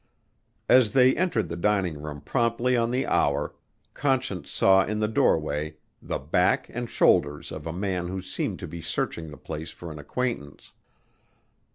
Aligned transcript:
As 0.67 0.93
they 0.93 1.15
entered 1.15 1.47
the 1.47 1.55
dining 1.55 2.01
room 2.01 2.21
promptly 2.21 2.75
on 2.75 2.89
the 2.89 3.05
hour, 3.05 3.53
Conscience 3.93 4.49
saw 4.49 4.83
in 4.83 4.99
the 4.99 5.07
doorway 5.07 5.75
the 6.01 6.17
back 6.17 6.65
and 6.69 6.89
shoulders 6.89 7.51
of 7.51 7.67
a 7.67 7.71
man 7.71 8.07
who 8.07 8.19
seemed 8.19 8.57
to 8.61 8.67
be 8.67 8.81
searching 8.81 9.29
the 9.29 9.37
place 9.37 9.69
for 9.69 9.91
an 9.91 9.99
acquaintance. 9.99 10.71